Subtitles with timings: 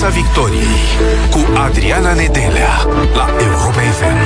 [0.00, 0.76] Piața Victoriei
[1.30, 4.16] cu Adriana Nedelea la Europa FM.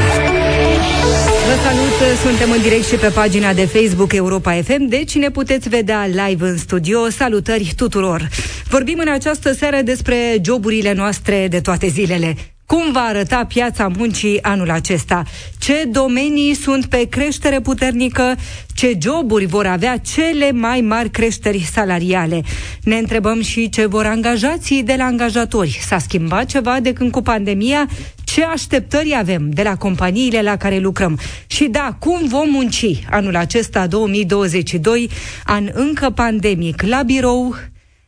[1.47, 5.69] Vă salut, suntem în direct și pe pagina de Facebook Europa FM, deci ne puteți
[5.69, 7.09] vedea live în studio.
[7.09, 8.29] Salutări tuturor!
[8.69, 12.37] Vorbim în această seară despre joburile noastre de toate zilele.
[12.67, 15.23] Cum va arăta piața muncii anul acesta?
[15.59, 18.37] Ce domenii sunt pe creștere puternică?
[18.75, 22.43] Ce joburi vor avea cele mai mari creșteri salariale?
[22.83, 25.79] Ne întrebăm și ce vor angajații de la angajatori.
[25.87, 27.89] S-a schimbat ceva de când cu pandemia?
[28.25, 31.19] Ce așteptări avem de la companiile la care lucrăm?
[31.47, 35.11] Și da, cum vom munci anul acesta 2022,
[35.45, 37.55] an încă pandemic, la birou,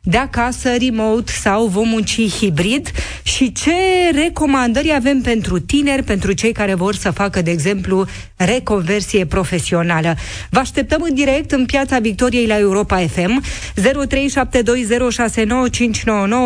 [0.09, 2.91] de acasă, remote sau vom munci hibrid
[3.23, 3.73] și ce
[4.13, 8.07] recomandări avem pentru tineri, pentru cei care vor să facă, de exemplu,
[8.37, 10.15] reconversie profesională.
[10.51, 13.43] Vă așteptăm în direct în Piața Victoriei la Europa FM.
[13.75, 13.83] 0372069599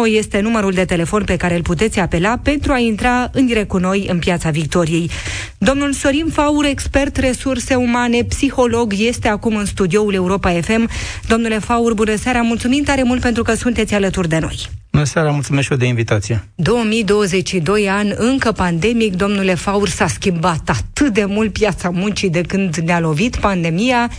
[0.06, 3.79] este numărul de telefon pe care îl puteți apela pentru a intra în direct cu
[3.79, 5.10] noi în Piața Victoriei.
[5.59, 10.88] Domnul Sorin Faur, expert resurse umane, psiholog, este acum în studioul Europa FM.
[11.29, 14.68] Domnule Faur, bună seara, mulțumim tare mult pentru că sunteți alături de noi.
[14.90, 16.48] Bună seara, mulțumesc și eu de invitație.
[16.54, 22.76] 2022 ani, încă pandemic, domnule Faur, s-a schimbat atât de mult piața muncii de când
[22.76, 24.10] ne-a lovit pandemia.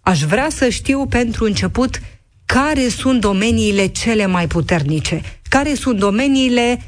[0.00, 2.00] Aș vrea să știu pentru început
[2.44, 6.80] care sunt domeniile cele mai puternice, care sunt domeniile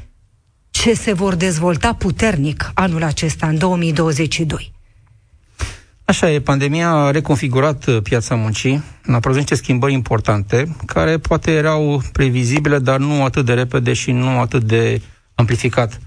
[0.69, 4.72] ce se vor dezvolta puternic anul acesta, în 2022.
[6.05, 11.51] Așa e, pandemia a reconfigurat uh, piața muncii, a produs niște schimbări importante, care poate
[11.51, 15.01] erau previzibile, dar nu atât de repede și nu atât de
[15.35, 15.99] amplificat.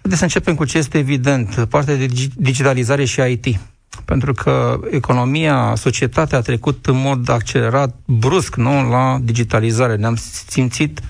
[0.00, 3.58] Haideți să începem cu ce este evident, partea de digitalizare și IT.
[4.04, 9.96] Pentru că economia, societatea a trecut în mod accelerat, brusc, nu, la digitalizare.
[9.96, 11.00] Ne-am simțit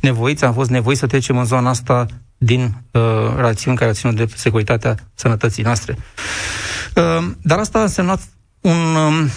[0.00, 3.00] nevoiți, am fost nevoiți să trecem în zona asta din uh,
[3.36, 5.96] rațiuni care ținut de securitatea sănătății noastre.
[6.96, 8.20] Uh, dar asta a însemnat
[8.60, 9.30] un, um,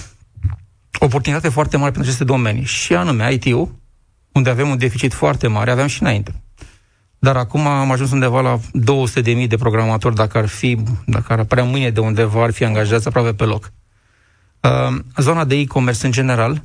[1.00, 2.64] oportunitate foarte mare pentru aceste domenii.
[2.64, 3.76] Și anume IT-ul,
[4.32, 6.42] unde avem un deficit foarte mare, aveam și înainte.
[7.20, 11.64] Dar acum am ajuns undeva la 200.000 de programatori, dacă ar fi, dacă ar apărea
[11.64, 13.72] mâine de undeva, ar fi angajați aproape pe loc.
[14.62, 16.62] Uh, zona de e-commerce în general,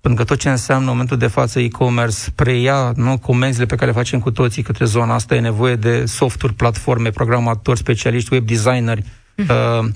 [0.00, 3.90] pentru că tot ce înseamnă în momentul de față e-commerce preia nu, comenzile pe care
[3.90, 8.46] le facem cu toții către zona asta, e nevoie de softuri, platforme, programatori, specialiști, web
[8.46, 9.80] designeri, uh-huh.
[9.80, 9.88] uh,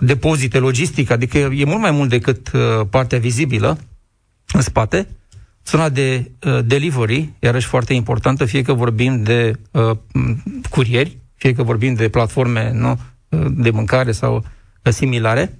[0.00, 3.78] depozite, logistică, adică e mult mai mult decât uh, partea vizibilă
[4.52, 5.08] în spate.
[5.66, 9.90] Zona de uh, delivery, iarăși foarte importantă, fie că vorbim de uh,
[10.70, 14.44] curieri, fie că vorbim de platforme nu, uh, de mâncare sau
[14.84, 15.58] uh, similare,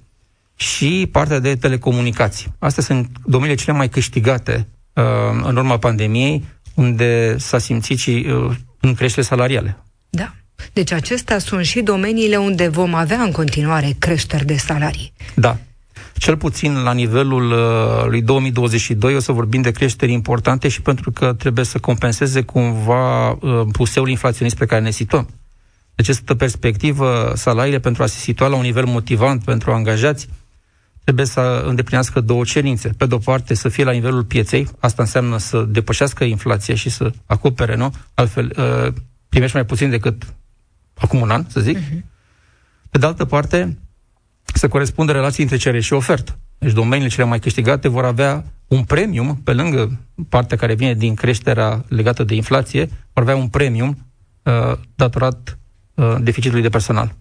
[0.55, 2.53] și partea de telecomunicații.
[2.59, 5.03] Astea sunt domeniile cele mai câștigate uh,
[5.43, 6.45] în urma pandemiei,
[6.75, 9.83] unde s-a simțit și uh, în creștere salariale.
[10.59, 10.65] Da.
[10.73, 15.13] Deci acestea sunt și domeniile unde vom avea în continuare creșteri de salarii.
[15.35, 15.57] Da.
[16.17, 21.11] Cel puțin la nivelul uh, lui 2022 o să vorbim de creșteri importante și pentru
[21.11, 23.37] că trebuie să compenseze cumva uh,
[23.71, 25.29] puseul inflaționist pe care ne situăm.
[25.95, 30.27] Deci, această perspectivă, salariile pentru a se situa la un nivel motivant pentru angajați
[31.03, 32.89] trebuie să îndeplinească două cerințe.
[32.97, 37.11] Pe de-o parte, să fie la nivelul pieței, asta înseamnă să depășească inflația și să
[37.25, 37.93] acopere, nu?
[38.13, 38.93] Altfel, uh,
[39.29, 40.23] primești mai puțin decât
[40.99, 41.77] acum un an, să zic.
[41.77, 42.03] Uh-huh.
[42.89, 43.77] Pe de altă parte,
[44.53, 46.37] să corespundă relații între cerere și ofertă.
[46.57, 49.99] Deci domeniile cele mai câștigate vor avea un premium, pe lângă
[50.29, 53.97] partea care vine din creșterea legată de inflație, vor avea un premium
[54.43, 55.57] uh, datorat
[55.93, 57.15] uh, deficitului de personal.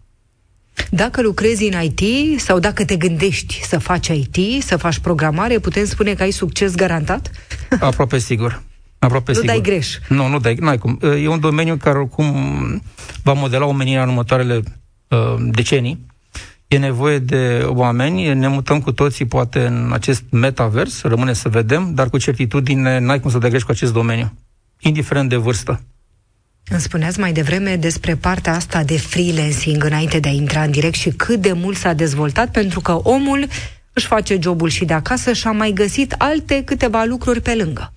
[0.90, 5.84] Dacă lucrezi în IT sau dacă te gândești să faci IT, să faci programare, putem
[5.84, 7.30] spune că ai succes garantat?
[7.80, 8.62] Aproape sigur.
[8.98, 9.54] Aproape nu sigur.
[9.54, 9.98] dai greș.
[10.08, 10.98] Nu, nu dai, n-ai cum.
[11.02, 12.82] E un domeniu care oricum
[13.22, 14.62] va modela omenirea în următoarele
[15.08, 16.06] uh, decenii.
[16.68, 21.94] E nevoie de oameni, ne mutăm cu toții poate în acest metavers, rămâne să vedem,
[21.94, 24.32] dar cu certitudine n-ai cum să dai greș cu acest domeniu,
[24.78, 25.80] indiferent de vârstă.
[26.70, 30.94] Îmi spuneați mai devreme despre partea asta de freelancing înainte de a intra în direct
[30.94, 33.46] și cât de mult s-a dezvoltat, pentru că omul
[33.98, 37.92] își face jobul și de acasă și a mai găsit alte câteva lucruri pe lângă.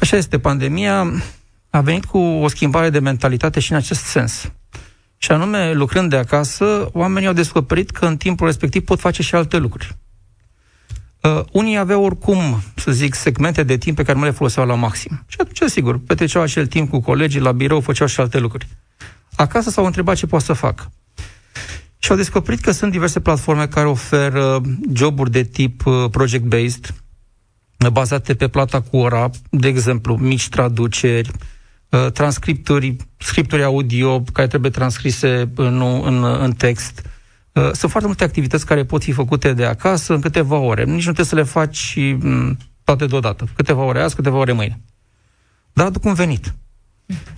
[0.00, 1.12] Așa este, pandemia
[1.70, 4.52] a venit cu o schimbare de mentalitate și în acest sens.
[5.16, 9.34] Și anume, lucrând de acasă, oamenii au descoperit că în timpul respectiv pot face și
[9.34, 9.96] alte lucruri.
[11.22, 14.74] Uh, unii aveau oricum, să zic, segmente de timp pe care nu le foloseau la
[14.74, 15.24] maxim.
[15.26, 18.68] Și atunci, sigur, petreceau acel timp cu colegii, la birou, făceau și alte lucruri.
[19.36, 20.88] Acasă s-au întrebat ce pot să fac.
[22.04, 24.60] Și au descoperit că sunt diverse platforme care oferă
[24.92, 26.94] joburi de tip uh, project-based,
[27.92, 31.30] bazate pe plata cu ora, de exemplu, mici traduceri,
[31.88, 37.02] uh, transcripturi, scripturi audio care trebuie transcrise în, în, în text.
[37.52, 40.84] Uh, sunt foarte multe activități care pot fi făcute de acasă în câteva ore.
[40.84, 43.48] Nici nu trebuie să le faci mm, toate deodată.
[43.56, 44.80] Câteva ore azi, câteva ore mâine.
[45.72, 46.54] Dar aduc un venit.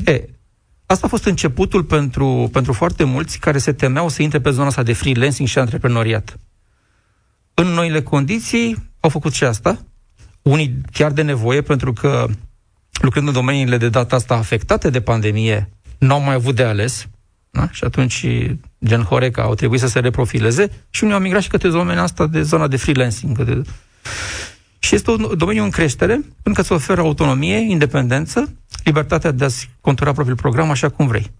[0.04, 0.24] E,
[0.86, 4.66] asta a fost începutul pentru, pentru foarte mulți care se temeau să intre pe zona
[4.66, 6.36] asta de freelancing și antreprenoriat.
[7.54, 9.84] În noile condiții au făcut și asta,
[10.42, 12.26] unii chiar de nevoie, pentru că
[13.00, 17.08] lucrând în domeniile de data asta afectate de pandemie, n-au mai avut de ales,
[17.50, 17.68] da?
[17.70, 18.26] și atunci
[18.84, 22.26] gen Horeca au trebuit să se reprofileze și unii au migrat și către zona asta
[22.26, 23.42] de zona de freelancing.
[23.42, 23.62] De...
[24.84, 28.52] Și este un domeniu în creștere, pentru că îți oferă autonomie, independență,
[28.82, 31.30] libertatea de a-ți contura propriul program așa cum vrei.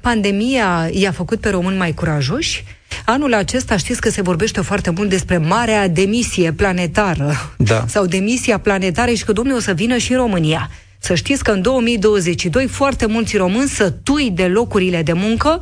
[0.00, 2.64] Pandemia i-a făcut pe români mai curajoși?
[3.04, 7.84] Anul acesta știți că se vorbește foarte mult despre marea demisie planetară da.
[7.86, 10.70] sau demisia planetară și că domnul o să vină și în România.
[10.98, 15.60] Să știți că în 2022 foarte mulți români sătui de locurile de muncă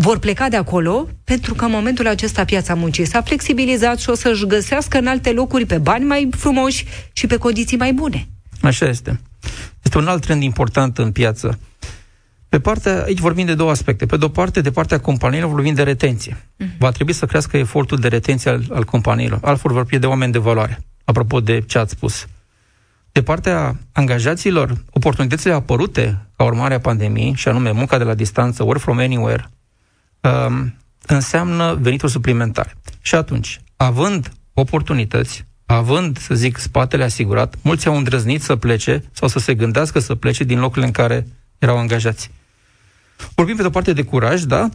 [0.00, 4.14] vor pleca de acolo pentru că în momentul acesta piața muncii s-a flexibilizat și o
[4.14, 8.28] să-și găsească în alte locuri pe bani mai frumoși și pe condiții mai bune.
[8.62, 9.20] Așa este.
[9.82, 11.58] Este un alt trend important în piață.
[12.48, 14.06] Pe partea, aici vorbim de două aspecte.
[14.06, 16.36] Pe de o parte, de partea companiilor vorbim de retenție.
[16.36, 16.78] Uh-huh.
[16.78, 19.38] Va trebui să crească efortul de retenție al, al companiilor.
[19.42, 20.80] Altfel vor pierde oameni de valoare.
[21.04, 22.26] Apropo de ce ați spus.
[23.12, 28.62] De partea angajaților, oportunitățile apărute ca urmare a pandemiei, și anume munca de la distanță,
[28.62, 29.50] work from anywhere,
[30.20, 30.74] um,
[31.06, 32.74] înseamnă venituri suplimentare.
[33.00, 39.28] Și atunci, având oportunități, având, să zic, spatele asigurat, mulți au îndrăznit să plece sau
[39.28, 41.26] să se gândească să plece din locurile în care
[41.58, 42.30] erau angajați.
[43.34, 44.68] Vorbim pe de o parte de curaj, da?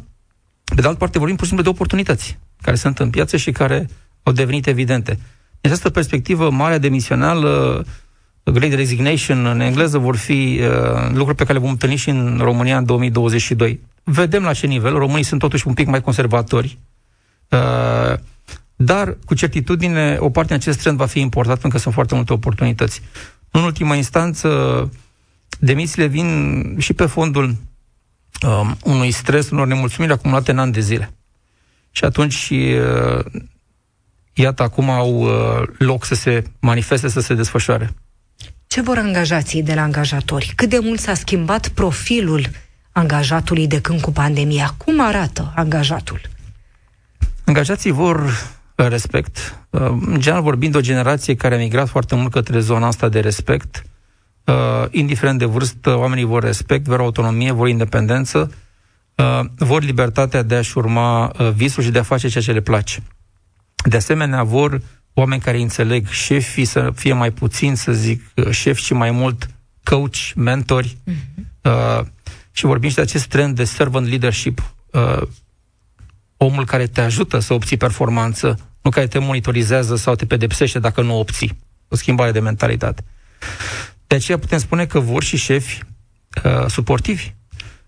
[0.63, 3.51] Pe de altă parte vorbim pur și simplu de oportunități care sunt în piață și
[3.51, 3.89] care
[4.23, 5.11] au devenit evidente.
[5.61, 7.85] În această perspectivă, marea demisională,
[8.43, 12.37] Great Resignation în engleză, vor fi uh, lucruri pe care le vom întâlni și în
[12.41, 13.79] România în 2022.
[14.03, 14.97] Vedem la ce nivel.
[14.97, 16.77] Românii sunt totuși un pic mai conservatori.
[17.49, 18.19] Uh,
[18.75, 22.15] dar, cu certitudine, o parte din acest trend va fi important pentru că sunt foarte
[22.15, 23.01] multe oportunități.
[23.51, 24.49] În ultima instanță,
[25.59, 27.55] demisiile vin și pe fondul
[28.47, 31.13] um, unui stres, unor nemulțumiri acumulate în ani de zile.
[31.91, 33.25] Și atunci, uh,
[34.33, 37.93] iată, acum au uh, loc să se manifeste, să se desfășoare.
[38.67, 40.53] Ce vor angajații de la angajatori?
[40.55, 42.49] Cât de mult s-a schimbat profilul
[42.93, 44.73] angajatului de când cu pandemia?
[44.77, 46.21] Cum arată angajatul?
[47.45, 48.29] Angajații vor
[48.75, 49.57] respect.
[49.69, 53.19] Uh, în general vorbind, o generație care a migrat foarte mult către zona asta de
[53.19, 53.83] respect,
[54.43, 54.53] uh,
[54.91, 58.51] indiferent de vârstă, oamenii vor respect, vor autonomie, vor independență,
[59.15, 62.61] uh, vor libertatea de a-și urma uh, visul și de a face ceea ce le
[62.61, 63.03] place.
[63.85, 64.81] De asemenea, vor
[65.13, 69.49] oameni care înțeleg șefii să fie mai puțin, să zic, uh, șef și mai mult
[69.83, 70.97] coach, mentori.
[71.07, 72.11] Uh-huh.
[72.53, 74.73] Uh, și vorbim și de acest trend de servant leadership.
[74.91, 75.21] Uh,
[76.37, 81.01] omul care te ajută să obții performanță, nu care te monitorizează sau te pedepsește dacă
[81.01, 81.59] nu obții.
[81.87, 83.03] O schimbare de mentalitate.
[84.07, 85.79] De aceea putem spune că vor și șefi
[86.43, 87.33] uh, suportivi,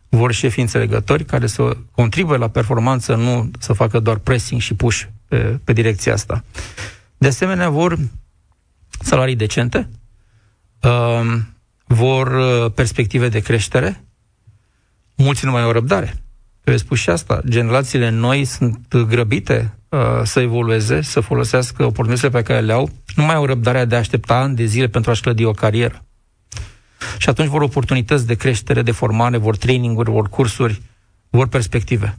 [0.10, 5.02] vor șefi înțelegători care să contribuie la performanță, nu să facă doar pressing și push
[5.28, 6.44] pe, pe direcția asta.
[7.18, 7.98] De asemenea, vor
[9.00, 9.90] salarii decente,
[10.82, 11.38] uh,
[11.86, 14.05] vor uh, perspective de creștere,
[15.16, 16.16] mulți nu mai au răbdare.
[16.64, 22.42] Eu spus și asta, generațiile noi sunt grăbite uh, să evolueze, să folosească oportunitățile pe
[22.42, 25.22] care le au, nu mai au răbdarea de a aștepta ani de zile pentru a-și
[25.22, 26.06] clădi o carieră.
[27.18, 30.82] Și atunci vor oportunități de creștere, de formare, vor traininguri, vor cursuri,
[31.30, 32.18] vor perspective.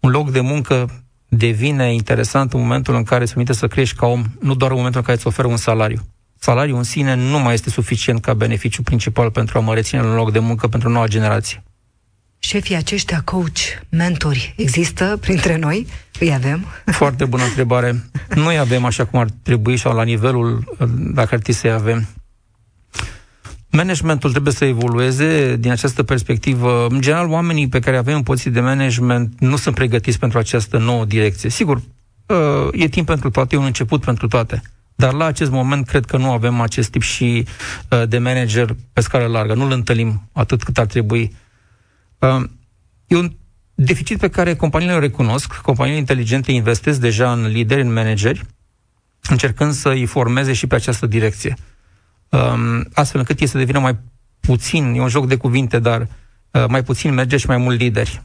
[0.00, 4.06] Un loc de muncă devine interesant în momentul în care se permite să crești ca
[4.06, 6.00] om, nu doar în momentul în care îți oferă un salariu.
[6.38, 10.14] Salariul în sine nu mai este suficient ca beneficiu principal pentru a mă reține un
[10.14, 11.62] loc de muncă pentru noua generație.
[12.42, 15.86] Șefii aceștia, coach, mentori, există printre noi?
[16.20, 16.66] Îi avem?
[16.84, 18.04] Foarte bună întrebare.
[18.34, 22.08] Nu îi avem așa cum ar trebui sau la nivelul dacă ar trebui să-i avem.
[23.70, 26.86] Managementul trebuie să evolueze din această perspectivă.
[26.90, 30.78] În general, oamenii pe care avem în poziții de management nu sunt pregătiți pentru această
[30.78, 31.50] nouă direcție.
[31.50, 31.82] Sigur,
[32.72, 34.62] e timp pentru toate, e un început pentru toate.
[34.94, 37.46] Dar la acest moment cred că nu avem acest tip și
[38.08, 39.54] de manager pe scară largă.
[39.54, 41.34] Nu-l întâlnim atât cât ar trebui.
[43.06, 43.32] E un
[43.74, 45.52] deficit pe care companiile îl recunosc.
[45.54, 48.42] Companiile inteligente investesc deja în lideri, în manageri,
[49.28, 51.56] încercând să îi formeze și pe această direcție.
[52.28, 53.98] Um, astfel încât ei să devină mai
[54.40, 56.00] puțin, e un joc de cuvinte, dar
[56.50, 58.22] uh, mai puțin merge și mai mult lideri.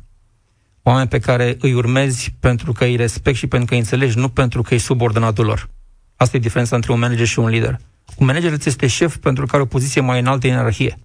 [0.81, 4.29] Oameni pe care îi urmezi pentru că îi respect și pentru că îi înțelegi, nu
[4.29, 5.69] pentru că ești subordinatul lor.
[6.15, 7.79] Asta e diferența între un manager și un lider.
[8.17, 10.97] Un manager îți este șef pentru că are o poziție mai înaltă în ierarhie.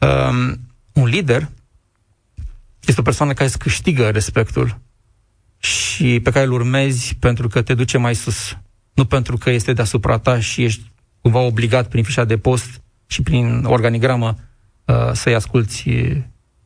[0.00, 0.60] Um,
[0.96, 1.48] un lider
[2.86, 4.78] este o persoană care îți câștigă respectul
[5.58, 8.56] și pe care îl urmezi pentru că te duce mai sus,
[8.94, 13.22] nu pentru că este deasupra ta și ești cumva obligat prin fișa de post și
[13.22, 14.38] prin organigramă
[14.84, 15.88] uh, să-i asculți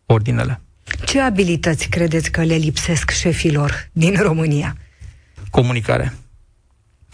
[0.07, 0.61] ordinele.
[1.05, 4.77] Ce abilități credeți că le lipsesc șefilor din România?
[5.51, 6.15] Comunicare.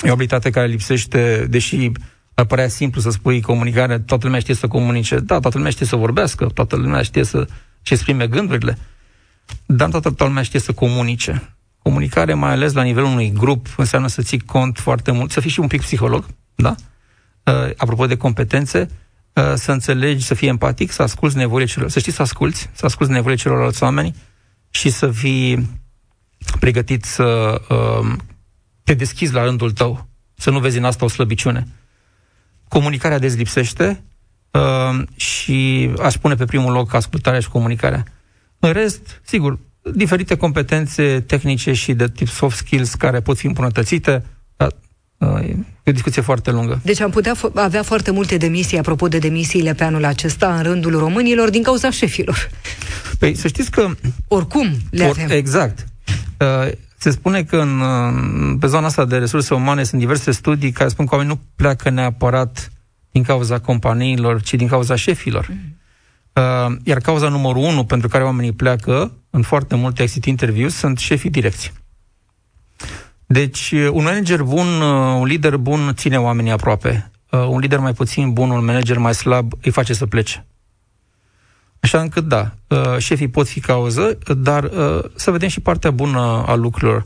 [0.02, 1.90] E o abilitate care lipsește, deși
[2.38, 5.86] ar părea simplu să spui comunicare, toată lumea știe să comunice, da, toată lumea știe
[5.86, 7.46] să vorbească, toată lumea știe să
[7.82, 8.78] și exprime gândurile,
[9.66, 11.56] dar toată, toată lumea știe să comunice.
[11.78, 15.50] Comunicare, mai ales la nivelul unui grup, înseamnă să ții cont foarte mult, să fii
[15.50, 16.74] și un pic psiholog, da?
[17.42, 18.90] Uh, apropo de competențe,
[19.32, 22.86] uh, să înțelegi, să fii empatic, să asculți nevoile celor, să știi să asculți, să
[22.86, 24.14] asculți nevoile celorlalți oameni
[24.70, 25.68] și să fii
[26.60, 28.12] pregătit să uh,
[28.82, 31.66] te deschizi la rândul tău, să nu vezi în asta o slăbiciune.
[32.68, 34.02] Comunicarea dezlipsește
[34.50, 38.04] uh, și aș pune pe primul loc ascultarea și comunicarea.
[38.58, 39.58] În rest, sigur,
[39.94, 44.24] diferite competențe tehnice și de tip soft skills care pot fi îmbunătățite,
[44.56, 44.72] dar
[45.18, 45.54] uh,
[45.86, 46.80] E o discuție foarte lungă.
[46.82, 50.62] Deci am putea f- avea foarte multe demisii, apropo de demisiile pe anul acesta, în
[50.62, 52.50] rândul românilor, din cauza șefilor.
[53.18, 53.88] Păi să știți că...
[54.28, 55.30] Oricum le or, avem.
[55.30, 55.86] Exact.
[56.38, 56.72] Uh,
[57.06, 61.06] se spune că în, pe zona asta de resurse umane sunt diverse studii care spun
[61.06, 62.72] că oamenii nu pleacă neapărat
[63.10, 65.48] din cauza companiilor, ci din cauza șefilor.
[65.48, 65.76] Mm.
[66.32, 70.98] Uh, iar cauza numărul unu pentru care oamenii pleacă în foarte multe exit interviews sunt
[70.98, 71.70] șefii direcții.
[73.26, 77.10] Deci, uh, un manager bun, uh, un lider bun ține oamenii aproape.
[77.30, 80.46] Uh, un lider mai puțin bun, un manager mai slab, îi face să plece.
[81.86, 86.44] Așa încât, da, uh, șefii pot fi cauză, dar uh, să vedem și partea bună
[86.46, 87.04] a lucrurilor.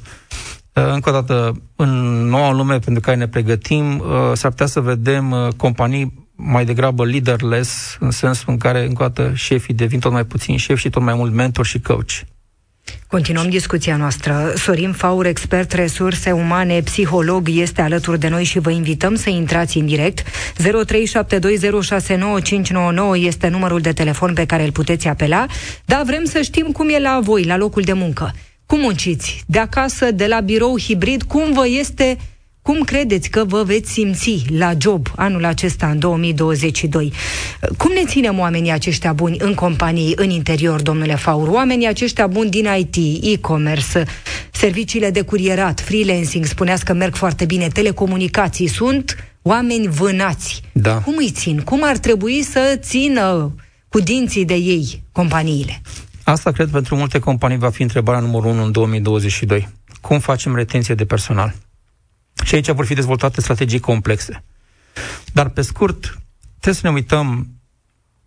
[0.75, 1.91] Uh, încă o dată, în
[2.29, 8.11] noua lume pentru care ne pregătim, s-ar putea să vedem companii mai degrabă leaderless, în
[8.11, 11.15] sensul în care, încă o dată, șefii devin tot mai puțin șefi și tot mai
[11.15, 12.11] mult mentor și coach.
[13.07, 14.53] Continuăm discuția noastră.
[14.57, 19.79] Sorin Faur, expert resurse umane, psiholog, este alături de noi și vă invităm să intrați
[19.79, 20.23] în direct.
[20.23, 20.29] 0372069599
[23.15, 25.47] este numărul de telefon pe care îl puteți apela.
[25.85, 28.35] Da, vrem să știm cum e la voi, la locul de muncă.
[28.67, 29.43] Cum munciți?
[29.47, 32.19] De acasă, de la birou hibrid, cum vă este
[32.63, 37.13] cum credeți că vă veți simți la job anul acesta, în 2022?
[37.77, 41.49] Cum ne ținem oamenii aceștia buni în companii, în interior, domnule Faur?
[41.49, 44.05] Oamenii aceștia buni din IT, e-commerce,
[44.53, 50.63] serviciile de curierat, freelancing, spuneați că merg foarte bine, telecomunicații, sunt oameni vânați.
[50.73, 50.95] Da.
[50.99, 51.61] Cum îi țin?
[51.61, 53.55] Cum ar trebui să țină
[53.89, 55.83] cu dinții de ei companiile?
[56.25, 59.69] Asta, cred, pentru multe companii va fi întrebarea numărul 1 în 2022.
[60.01, 61.55] Cum facem retenție de personal?
[62.45, 64.45] Și aici vor fi dezvoltate strategii complexe.
[65.33, 67.49] Dar, pe scurt, trebuie să ne uităm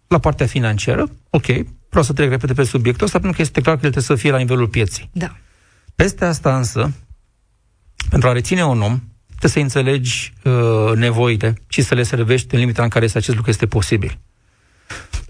[0.08, 1.10] la partea financiară.
[1.30, 1.46] Ok,
[1.90, 4.22] vreau să trec repede pe subiectul ăsta, pentru că este clar că el trebuie să
[4.24, 5.10] fie la nivelul pieții.
[5.14, 5.36] Da.
[5.96, 6.92] Peste asta însă,
[8.10, 12.60] pentru a reține un om, trebuie să înțelegi uh, nevoile și să le servești în
[12.60, 14.20] limita în care acest lucru este posibil.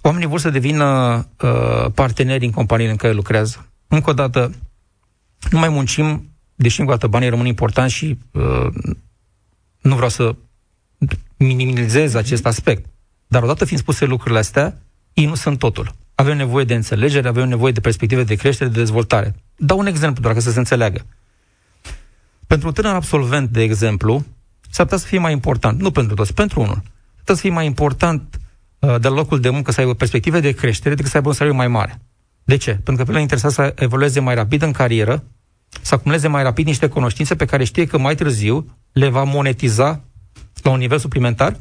[0.02, 3.68] Oamenii vor să devină uh, parteneri în companiile în care lucrează.
[3.88, 4.52] Încă o dată,
[5.50, 8.68] nu mai muncim deși încă o dată banii rămân importanti și uh,
[9.82, 10.36] nu vreau să
[11.38, 12.86] minimizez acest aspect.
[13.28, 14.82] Dar odată fiind spuse lucrurile astea,
[15.14, 15.96] ei nu sunt totul.
[16.16, 19.36] Avem nevoie de înțelegere, avem nevoie de perspective de creștere, de dezvoltare.
[19.56, 21.06] Dau un exemplu, doar ca să se înțeleagă.
[22.48, 24.26] Pentru un tânăr absolvent, de exemplu,
[24.70, 27.50] s-ar putea să fie mai important, nu pentru toți, pentru unul, s-ar putea să fie
[27.50, 28.40] mai important
[28.80, 31.36] uh, de la locul de muncă să aibă perspective de creștere decât să aibă un
[31.36, 32.02] salariu mai mare.
[32.44, 32.72] De ce?
[32.72, 35.24] Pentru că pe el interesat să evolueze mai rapid în carieră,
[35.82, 40.04] să acumuleze mai rapid niște cunoștințe pe care știe că mai târziu le va monetiza
[40.62, 41.58] la un nivel suplimentar,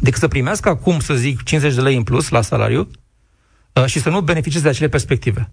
[0.00, 2.90] decât să primească acum, să zic, 50 de lei în plus la salariu
[3.72, 5.50] uh, și să nu beneficieze de acele perspective.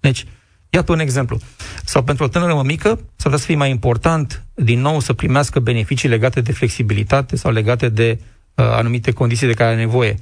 [0.00, 0.26] Deci,
[0.70, 1.38] iată un exemplu.
[1.84, 5.60] Sau pentru o tânără mică, s-ar putea să fie mai important, din nou, să primească
[5.60, 8.18] beneficii legate de flexibilitate sau legate de
[8.54, 10.14] uh, anumite condiții de care are nevoie.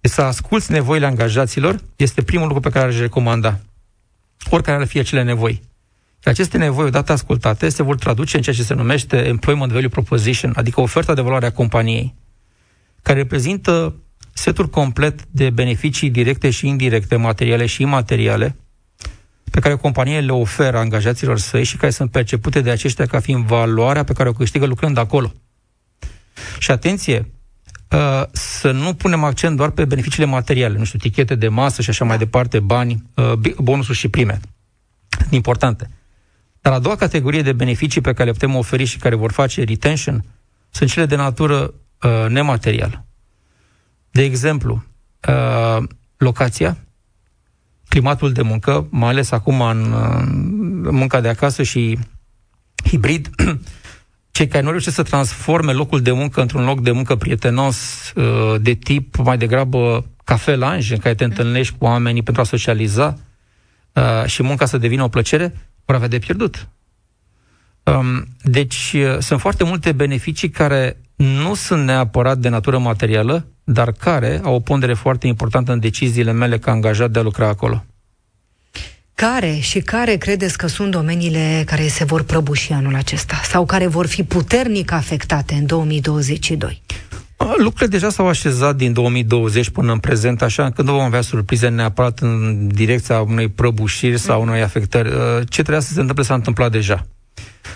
[0.00, 3.60] Deci să asculți nevoile angajaților este primul lucru pe care aș recomanda.
[4.50, 5.62] Oricare ar fi acele nevoi.
[6.22, 9.88] Și aceste nevoi, odată ascultate, se vor traduce în ceea ce se numește Employment Value
[9.88, 12.14] Proposition, adică oferta de valoare a companiei,
[13.02, 13.94] care reprezintă
[14.32, 18.56] setul complet de beneficii directe și indirecte, materiale și imateriale,
[19.50, 23.20] pe care o companie le oferă angajaților săi și care sunt percepute de aceștia ca
[23.20, 25.32] fiind valoarea pe care o câștigă lucrând acolo.
[26.58, 27.30] Și atenție,
[27.90, 31.90] uh, să nu punem accent doar pe beneficiile materiale, nu știu, tichete de masă și
[31.90, 34.40] așa mai departe, bani, uh, bonusuri și prime.
[35.30, 35.90] Importante.
[36.62, 39.64] Dar a doua categorie de beneficii pe care le putem oferi și care vor face
[39.64, 40.24] retention
[40.70, 43.04] sunt cele de natură uh, nematerială.
[44.10, 44.84] De exemplu,
[45.28, 45.82] uh,
[46.16, 46.78] locația,
[47.88, 49.92] climatul de muncă, mai ales acum în,
[50.82, 51.98] în munca de acasă și
[52.84, 53.30] hibrid,
[54.30, 57.76] cei care nu reușesc să transforme locul de muncă într-un loc de muncă prietenos,
[58.14, 63.18] uh, de tip mai degrabă cafelanj, în care te întâlnești cu oamenii pentru a socializa
[63.92, 65.54] uh, și munca să devină o plăcere,
[65.84, 66.68] vor avea de pierdut.
[67.82, 73.92] Um, deci uh, sunt foarte multe beneficii care nu sunt neapărat de natură materială, dar
[73.92, 77.84] care au o pondere foarte importantă în deciziile mele ca angajat de a lucra acolo.
[79.14, 83.86] Care și care credeți că sunt domeniile care se vor prăbuși anul acesta sau care
[83.86, 86.82] vor fi puternic afectate în 2022?
[87.56, 91.68] Lucrurile deja s-au așezat din 2020 până în prezent, așa că nu vom avea surprize
[91.68, 95.08] neapărat în direcția unei prăbușiri sau unei afectări.
[95.48, 97.06] Ce trebuia să se întâmple s-a întâmplat deja.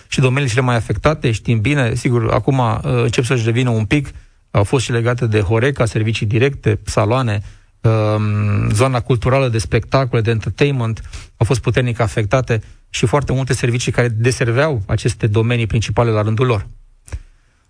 [0.09, 4.09] Și domeniile cele mai afectate, știm bine, sigur, acum încep să-și revină un pic,
[4.51, 7.43] au fost și legate de Horeca, servicii directe, saloane,
[7.87, 11.03] Um, zona culturală de spectacole, de entertainment,
[11.37, 16.47] au fost puternic afectate și foarte multe servicii care deserveau aceste domenii principale la rândul
[16.47, 16.67] lor.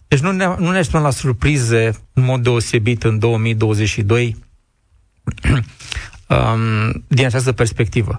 [0.09, 4.37] Deci nu ne, nu ne așteptăm la surprize în mod deosebit în 2022
[6.29, 8.19] um, din această perspectivă.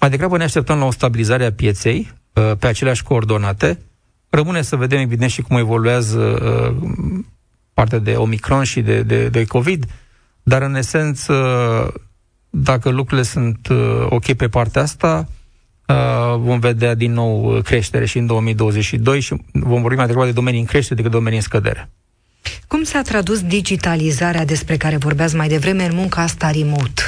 [0.00, 3.78] Mai degrabă ne așteptăm la o stabilizare a pieței uh, pe aceleași coordonate.
[4.28, 6.90] Rămâne să vedem, evident, și cum evoluează uh,
[7.74, 9.86] partea de Omicron și de, de, de COVID,
[10.42, 11.34] dar, în esență,
[12.50, 15.39] dacă lucrurile sunt uh, ok pe partea asta, uh,
[16.36, 20.60] vom vedea din nou creștere și în 2022 și vom vorbi mai degrabă de domenii
[20.60, 21.90] în creștere decât domenii în scădere.
[22.66, 27.02] Cum s-a tradus digitalizarea despre care vorbeați mai devreme în munca asta remote?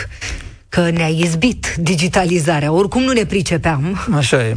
[0.68, 4.06] Că ne-a izbit digitalizarea, oricum nu ne pricepeam.
[4.14, 4.56] Așa e.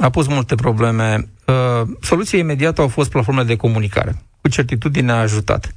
[0.00, 1.28] A pus multe probleme.
[1.46, 4.22] Uh, soluția imediată au fost platformele de comunicare.
[4.40, 5.74] Cu certitudine a ajutat.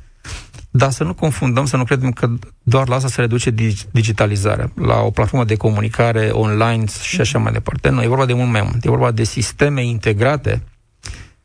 [0.79, 2.29] Dar să nu confundăm, să nu credem că
[2.63, 3.49] doar la asta se reduce
[3.91, 7.89] digitalizarea, la o platformă de comunicare online și așa mai departe.
[7.89, 8.85] Nu, e vorba de mult mai mult.
[8.85, 10.63] E vorba de sisteme integrate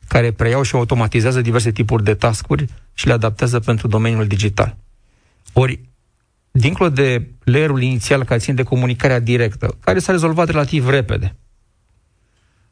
[0.07, 4.77] care preiau și automatizează diverse tipuri de tascuri și le adaptează pentru domeniul digital.
[5.53, 5.79] Ori,
[6.51, 11.35] dincolo de layerul inițial care ține de comunicarea directă, care s-a rezolvat relativ repede,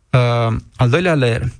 [0.09, 1.51] uh, al doilea layer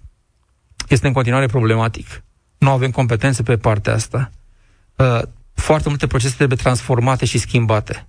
[0.88, 2.24] este în continuare problematic.
[2.58, 4.32] Nu avem competențe pe partea asta
[4.96, 5.22] uh,
[5.54, 8.08] foarte multe procese trebuie transformate și schimbate.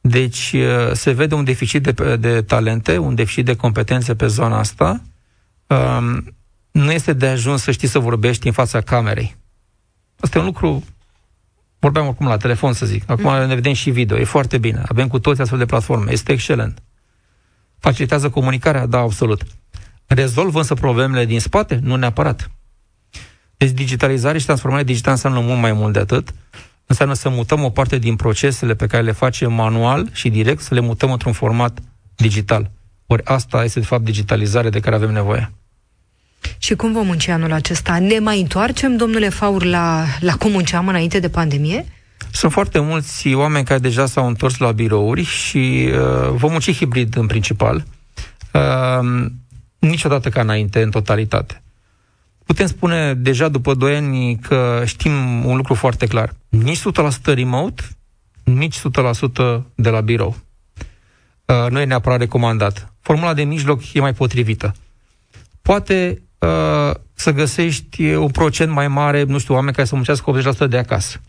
[0.00, 4.58] Deci uh, se vede un deficit de, de talente, un deficit de competențe pe zona
[4.58, 5.02] asta.
[5.66, 6.16] Uh,
[6.70, 9.36] nu este de ajuns să știi să vorbești în fața camerei.
[10.20, 10.84] Asta e un lucru
[11.78, 13.10] vorbeam acum la telefon, să zic.
[13.10, 13.46] Acum mm.
[13.46, 14.18] ne vedem și video.
[14.18, 14.82] E foarte bine.
[14.88, 16.12] Avem cu toți astfel de platforme.
[16.12, 16.82] Este excelent.
[17.78, 18.86] Facilitează comunicarea?
[18.86, 19.42] Da, absolut.
[20.06, 21.80] Rezolvă însă problemele din spate?
[21.82, 22.50] Nu neapărat.
[23.58, 26.34] Deci digitalizare și transformare digitală înseamnă mult mai mult de atât.
[26.86, 30.74] Înseamnă să mutăm o parte din procesele pe care le facem manual și direct, să
[30.74, 31.78] le mutăm într-un format
[32.16, 32.70] digital.
[33.06, 35.52] Ori asta este, de fapt, digitalizare de care avem nevoie.
[36.58, 37.98] Și cum vom munci anul acesta?
[37.98, 41.84] Ne mai întoarcem, domnule Faur, la, la cum munceam înainte de pandemie?
[42.32, 47.16] Sunt foarte mulți oameni care deja s-au întors la birouri și uh, vom munci hibrid
[47.16, 47.84] în principal.
[48.52, 49.26] Uh,
[49.78, 51.62] niciodată ca înainte, în totalitate
[52.48, 56.34] putem spune deja după 2 ani că știm un lucru foarte clar.
[56.48, 56.82] Nici 100%
[57.24, 57.82] remote,
[58.44, 60.36] nici 100% de la birou.
[61.44, 62.92] Uh, nu e neapărat recomandat.
[63.00, 64.74] Formula de mijloc e mai potrivită.
[65.62, 70.34] Poate uh, să găsești un procent mai mare, nu știu, oameni care să muncească
[70.66, 71.20] 80% de acasă.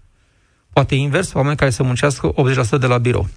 [0.74, 2.34] Poate invers, oameni care să muncească
[2.78, 3.28] 80% de la birou.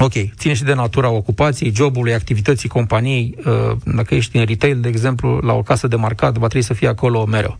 [0.00, 3.38] Ok, ține și de natura ocupației, jobului, activității companiei.
[3.44, 6.74] Uh, dacă ești în retail, de exemplu, la o casă de marcat, va trebui să
[6.74, 7.58] fie acolo mereu.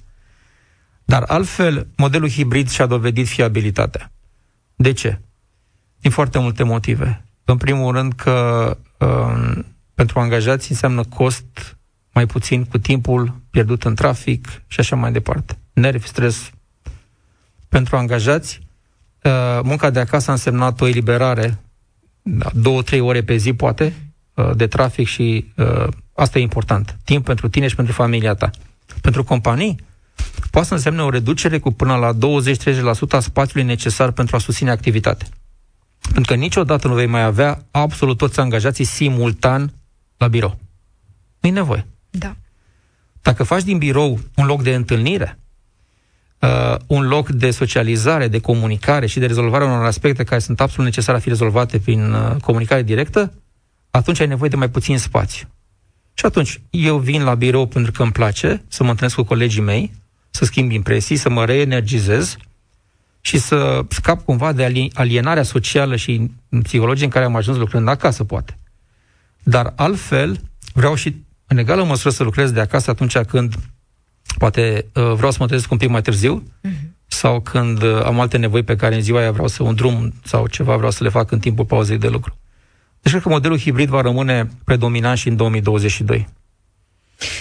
[1.04, 4.12] Dar altfel, modelul hibrid și-a dovedit fiabilitatea.
[4.76, 5.20] De ce?
[6.00, 7.24] Din foarte multe motive.
[7.44, 11.78] În primul rând că um, pentru angajați înseamnă cost
[12.12, 15.58] mai puțin cu timpul pierdut în trafic și așa mai departe.
[15.72, 16.50] Nervi, stres.
[17.68, 18.60] Pentru angajați,
[19.22, 21.67] uh, munca de acasă a însemnat o eliberare da,
[22.52, 26.98] două, trei ore pe zi, poate, uh, de trafic și uh, asta e important.
[27.04, 28.50] Timp pentru tine și pentru familia ta.
[29.00, 29.80] Pentru companii,
[30.50, 32.16] poate să însemne o reducere cu până la 20-30%
[33.10, 35.26] a spațiului necesar pentru a susține activitate.
[36.12, 39.72] Pentru că niciodată nu vei mai avea absolut toți angajații simultan
[40.16, 40.58] la birou.
[41.40, 41.86] Nu-i nevoie.
[42.10, 42.36] Da.
[43.22, 45.38] Dacă faci din birou un loc de întâlnire,
[46.40, 50.84] uh, un loc de socializare, de comunicare și de rezolvare unor aspecte care sunt absolut
[50.84, 53.32] necesare a fi rezolvate prin uh, comunicare directă,
[53.90, 55.48] atunci ai nevoie de mai puțin spațiu.
[56.14, 59.62] Și atunci, eu vin la birou pentru că îmi place să mă întâlnesc cu colegii
[59.62, 59.92] mei,
[60.30, 62.36] să schimb impresii, să mă reenergizez
[63.20, 66.30] și să scap cumva de alienarea socială și
[66.62, 68.58] psihologie în care am ajuns lucrând acasă, poate.
[69.42, 70.40] Dar altfel,
[70.74, 73.54] vreau și în egală măsură să lucrez de acasă atunci când
[74.38, 76.70] poate uh, vreau să mă trezesc un pic mai târziu uh-huh.
[77.06, 80.12] sau când uh, am alte nevoi pe care în ziua aia vreau să un drum
[80.24, 82.36] sau ceva vreau să le fac în timpul pauzei de lucru.
[83.02, 86.28] Deci cred că modelul hibrid va rămâne predominant și în 2022.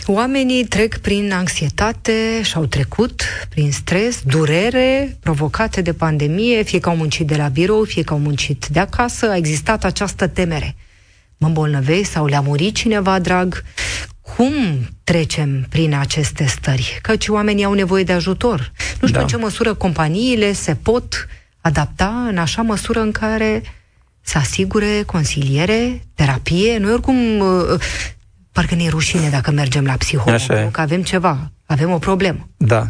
[0.05, 6.95] Oamenii trec prin anxietate și-au trecut prin stres, durere provocate de pandemie, fie că au
[6.95, 10.75] muncit de la birou, fie că au muncit de acasă, a existat această temere.
[11.37, 13.63] Mă îmbolnăvesc sau le-a murit cineva drag?
[14.35, 14.53] Cum
[15.03, 16.99] trecem prin aceste stări?
[17.01, 18.71] Căci oamenii au nevoie de ajutor.
[19.01, 19.19] Nu știu da.
[19.19, 21.27] în ce măsură companiile se pot
[21.61, 23.61] adapta în așa măsură în care
[24.21, 26.77] să asigure consiliere, terapie.
[26.77, 27.79] Noi oricum uh,
[28.51, 32.49] parcă ne e rușine dacă mergem la psiholog, că avem ceva, avem o problemă.
[32.57, 32.89] Da.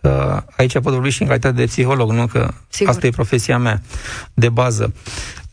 [0.00, 2.26] Uh, aici pot vorbi și în calitate de psiholog, nu?
[2.26, 2.92] Că Sigur.
[2.92, 3.82] asta e profesia mea
[4.34, 4.92] de bază.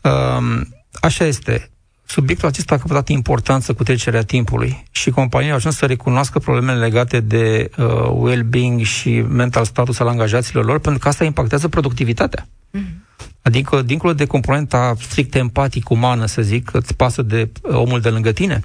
[0.00, 0.60] Uh,
[1.00, 1.70] așa este.
[2.08, 6.78] Subiectul acesta a căpătat importanță cu trecerea timpului și companiile au ajuns să recunoască problemele
[6.78, 12.46] legate de uh, well-being și mental status al angajaților lor, pentru că asta impactează productivitatea.
[12.46, 13.04] Mm-hmm.
[13.42, 18.08] Adică, dincolo de componenta strict empatic umană, să zic, îți pasă de uh, omul de
[18.10, 18.62] lângă tine,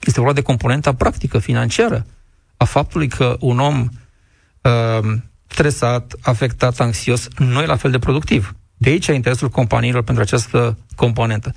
[0.00, 2.06] este vorba de componenta practică, financiară,
[2.56, 3.88] a faptului că un om
[4.62, 5.12] uh,
[5.46, 8.54] stresat, afectat, anxios, nu e la fel de productiv.
[8.82, 11.54] De aici interesul companiilor pentru această componentă.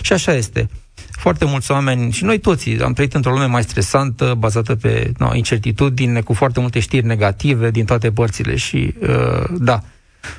[0.00, 0.68] Și așa este.
[1.10, 5.34] Foarte mulți oameni, și noi toți, am trăit într-o lume mai stresantă, bazată pe no,
[5.34, 9.82] incertitudine, cu foarte multe știri negative din toate părțile și uh, da.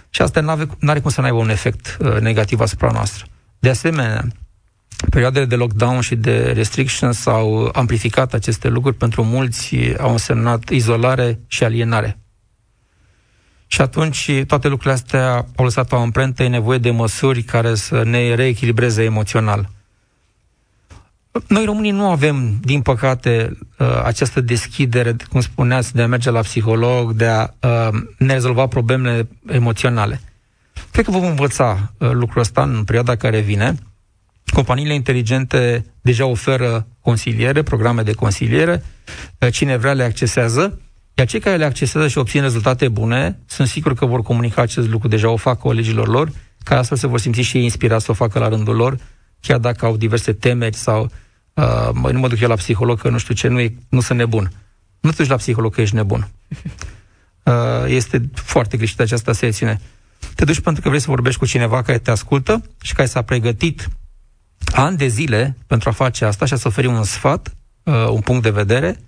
[0.09, 0.41] Și asta
[0.79, 3.25] nu are cum să nu aibă un efect uh, negativ asupra noastră.
[3.59, 4.27] De asemenea,
[5.09, 11.39] perioadele de lockdown și de restrictions au amplificat aceste lucruri pentru mulți, au însemnat izolare
[11.47, 12.19] și alienare.
[13.67, 18.03] Și atunci toate lucrurile astea au lăsat o amprentă, e nevoie de măsuri care să
[18.03, 19.69] ne reechilibreze emoțional.
[21.47, 26.39] Noi românii nu avem, din păcate, uh, această deschidere, cum spuneați, de a merge la
[26.39, 30.21] psiholog, de a uh, ne rezolva problemele emoționale.
[30.91, 33.75] Cred că vom învăța uh, lucrul ăsta în perioada care vine.
[34.53, 38.83] Companiile inteligente deja oferă consiliere, programe de consiliere.
[39.51, 40.79] Cine vrea le accesează
[41.15, 44.87] iar cei care le accesează și obțin rezultate bune, sunt sigur că vor comunica acest
[44.87, 46.31] lucru, deja o fac colegilor lor,
[46.63, 48.97] care astfel se vor simți și ei inspirați să o facă la rândul lor,
[49.39, 51.11] chiar dacă au diverse temeri sau
[51.53, 54.17] uh, nu mă duc eu la psiholog că nu știu ce, nu, e, nu sunt
[54.17, 54.51] nebun.
[54.99, 56.27] Nu te duci la psiholog că ești nebun.
[57.45, 59.79] Uh, este foarte greșită această aserțiune.
[60.35, 63.21] Te duci pentru că vrei să vorbești cu cineva care te ascultă și care s-a
[63.21, 63.87] pregătit
[64.71, 68.43] ani de zile pentru a face asta și să oferi un sfat, uh, un punct
[68.43, 68.99] de vedere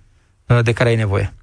[0.48, 1.34] uh, de care ai nevoie.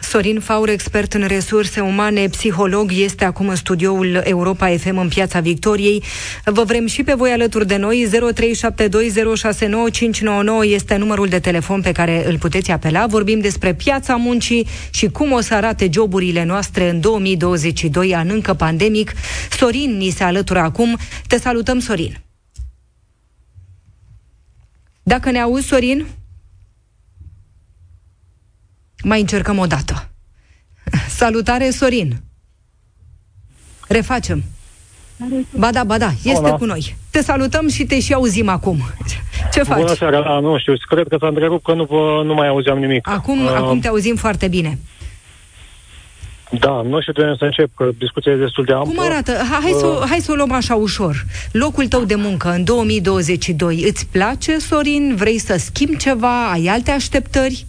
[0.00, 5.40] Sorin Faur, expert în resurse umane, psiholog, este acum în studioul Europa FM în Piața
[5.40, 6.02] Victoriei.
[6.44, 8.08] Vă vrem și pe voi alături de noi.
[8.08, 8.10] 0372069599
[10.64, 13.06] este numărul de telefon pe care îl puteți apela.
[13.06, 18.54] Vorbim despre piața muncii și cum o să arate joburile noastre în 2022, an încă
[18.54, 19.12] pandemic.
[19.58, 20.98] Sorin ni se alătură acum.
[21.26, 22.20] Te salutăm, Sorin.
[25.02, 26.06] Dacă ne auzi, Sorin?
[29.04, 30.08] Mai încercăm o dată.
[31.08, 32.22] Salutare, Sorin!
[33.88, 34.44] Refacem.
[35.56, 36.56] Ba da, ba da, este Bună.
[36.56, 36.96] cu noi.
[37.10, 38.78] Te salutăm și te și auzim acum.
[39.52, 39.80] Ce faci?
[39.80, 42.78] Bună seara, da, nu știu, cred că s-a întrerupt că nu, vă, nu mai auzeam
[42.78, 43.08] nimic.
[43.08, 44.78] Acum, uh, acum te auzim foarte bine.
[46.50, 48.92] Da, nu știu de unde să încep, că discuția e destul de amplă.
[48.92, 49.32] Cum arată?
[49.32, 51.24] Hai, uh, să, hai să o luăm așa ușor.
[51.52, 55.14] Locul tău de muncă în 2022, îți place, Sorin?
[55.16, 56.50] Vrei să schimbi ceva?
[56.50, 57.66] Ai alte așteptări?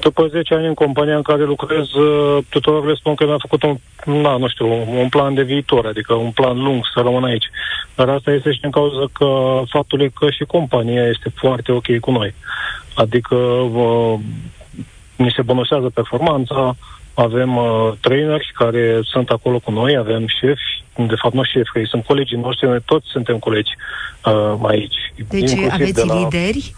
[0.00, 3.62] După 10 ani în compania în care lucrez, uh, tuturor le spun că mi-a făcut
[3.62, 3.76] un,
[4.20, 4.66] na, nu știu,
[5.00, 7.50] un plan de viitor, adică un plan lung să rămân aici.
[7.94, 12.10] Dar asta este și în cauza că faptul că și compania este foarte ok cu
[12.10, 12.34] noi.
[12.94, 14.14] Adică uh,
[15.16, 16.76] ni se bonusează performanța,
[17.14, 21.78] avem uh, traineri care sunt acolo cu noi, avem șefi, de fapt nu șefi, că
[21.78, 23.70] ei sunt colegii noștri, noi toți suntem colegi
[24.24, 25.12] uh, aici.
[25.28, 26.18] Deci aveți de la...
[26.18, 26.74] lideri?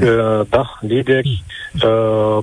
[0.00, 1.42] Uh, da, lideri,
[1.84, 2.38] uh,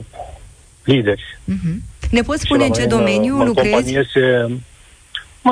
[0.83, 1.39] lideri.
[1.51, 1.75] Uh-huh.
[2.11, 3.93] Ne poți spune în ce domeniu lucrezi?
[4.13, 4.47] Se,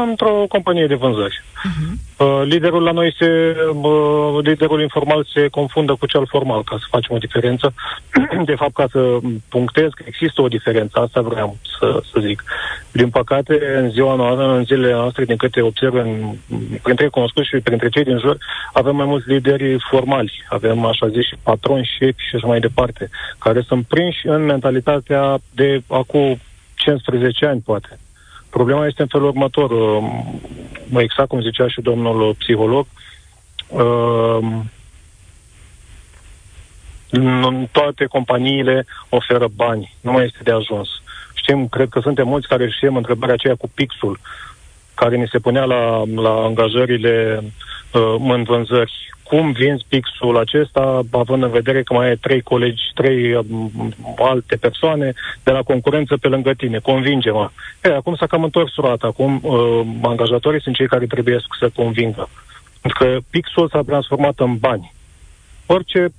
[0.01, 1.41] într-o companie de vânzări.
[1.43, 1.93] Uh-huh.
[2.17, 6.85] Uh, liderul la noi se, uh, liderul informal se confundă cu cel formal, ca să
[6.89, 7.73] facem o diferență.
[8.45, 9.17] de fapt, ca să
[9.49, 12.43] punctez că există o diferență, asta vreau să, să zic.
[12.91, 16.35] Din păcate, în ziua noastră, în zilele noastre, din câte observ în,
[16.83, 18.37] printre cunoscuți și printre cei din jur,
[18.73, 20.43] avem mai mulți lideri formali.
[20.49, 25.37] Avem, așa zis, și patroni, șefi și așa mai departe, care sunt prinși în mentalitatea
[25.55, 26.39] de acum
[26.75, 27.99] 15 ani, poate.
[28.53, 29.71] Problema este în felul următor.
[29.71, 32.85] Uh, exact cum zicea și domnul psiholog,
[33.67, 34.39] uh,
[37.71, 39.93] toate companiile oferă bani.
[40.01, 40.89] Nu mai este de ajuns.
[41.33, 44.19] Știm, cred că suntem mulți care știm întrebarea aceea cu pixul,
[44.93, 47.49] care ni se punea la, la angajările uh,
[48.29, 48.93] în vânzări.
[49.23, 53.45] Cum vinzi pixul acesta, având în vedere că mai ai trei colegi, trei uh,
[54.17, 56.79] alte persoane de la concurență pe lângă tine?
[56.79, 57.49] Convinge-mă.
[57.83, 59.07] E, acum s-a cam întors roata.
[59.07, 62.29] Acum uh, angajatorii sunt cei care trebuie să convingă.
[62.81, 64.93] Pentru că pixul s-a transformat în bani.
[65.65, 66.13] Orice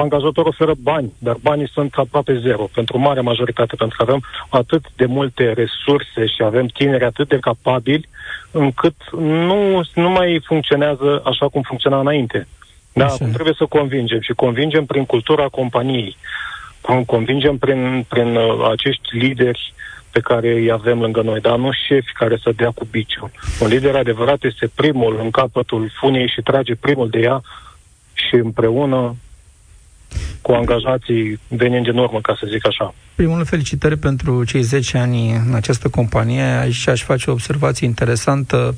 [0.00, 4.84] angajator oferă bani, dar banii sunt aproape zero pentru marea majoritate, pentru că avem atât
[4.96, 8.08] de multe resurse și avem tineri atât de capabili
[8.50, 12.46] încât nu, nu mai funcționează așa cum funcționa înainte.
[12.92, 16.16] Da, acum trebuie să convingem și convingem prin cultura companiei,
[17.06, 19.74] convingem prin, prin uh, acești lideri
[20.10, 23.30] pe care îi avem lângă noi, dar nu șefi care să dea cu biciul.
[23.60, 27.40] Un lider adevărat este primul în capătul funiei și trage primul de ea
[28.12, 29.16] și împreună
[30.46, 32.94] cu angajații venind în urmă, ca să zic așa.
[33.14, 36.42] Primul felicitări pentru cei 10 ani în această companie.
[36.42, 38.74] Aici aș face o observație interesantă.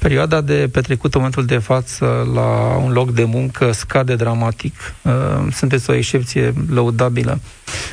[0.00, 4.94] Perioada de petrecut în momentul de față la un loc de muncă scade dramatic.
[5.02, 5.12] Uh,
[5.52, 7.40] sunteți o excepție lăudabilă.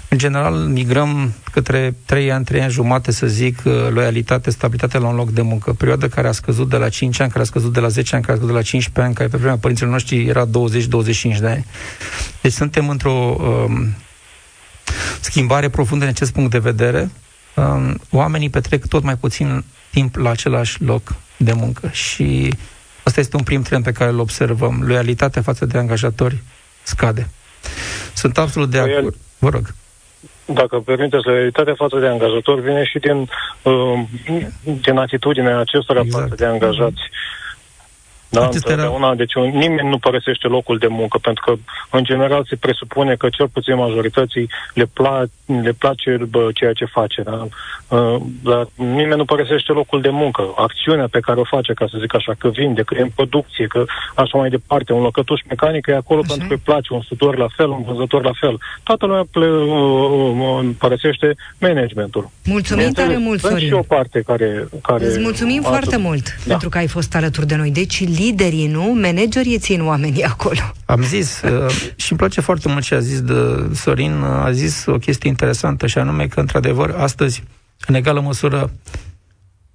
[0.10, 5.08] În general, migrăm către 3 ani, 3 ani jumate, să zic, uh, loialitate, stabilitate la
[5.08, 5.74] un loc de muncă.
[5.74, 8.24] Perioada care a scăzut de la 5 ani, care a scăzut de la 10 ani,
[8.24, 10.50] care a scăzut de la 15 ani, care pe vremea părinților noștri era 20-25
[11.40, 11.66] de ani.
[12.42, 13.96] Deci suntem într-o um,
[15.20, 17.10] schimbare profundă în acest punct de vedere.
[17.56, 22.54] Um, oamenii petrec tot mai puțin timp la același loc de muncă și
[23.04, 24.84] asta este un prim trend pe care îl observăm.
[24.86, 26.44] Loialitatea față de angajatori
[26.84, 27.28] scade.
[28.14, 29.16] Sunt absolut de acord.
[29.38, 29.74] Vă rog.
[30.46, 33.30] Dacă permiteți, loialitatea față de angajatori vine și din,
[33.62, 34.00] uh,
[34.82, 36.24] din atitudinea acestora exact.
[36.24, 37.02] față de angajați.
[38.40, 39.16] Da, Acestea întotdeauna.
[39.16, 41.54] Deci nimeni nu părăsește locul de muncă, pentru că,
[41.98, 45.30] în general, se presupune că cel puțin majorității le, pla-
[45.62, 47.22] le place bă, ceea ce face.
[47.22, 47.48] Da?
[47.88, 50.54] Uh, dar nimeni nu părăsește locul de muncă.
[50.56, 53.66] Acțiunea pe care o face, ca să zic așa, că vinde, că e în producție,
[53.68, 56.28] că așa mai departe, un locătuș mecanic e acolo așa.
[56.30, 58.58] pentru că îi place, un sudor la fel, un vânzător la fel.
[58.84, 62.30] Toată lumea ple- uh, uh, părăsește managementul.
[62.46, 63.68] Mulțumim tare mult, Sorin.
[63.68, 64.68] și o parte care...
[64.82, 66.52] care Îți mulțumim foarte mult da.
[66.52, 67.72] pentru că ai fost alături de noi.
[67.72, 68.94] Deci, liderii, nu?
[68.94, 70.60] Managerii țin oamenii acolo.
[70.86, 74.52] Am zis, uh, și îmi place foarte mult ce a zis de Sorin, uh, a
[74.52, 77.44] zis o chestie interesantă și anume că, într-adevăr, astăzi,
[77.88, 78.72] în egală măsură,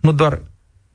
[0.00, 0.40] nu doar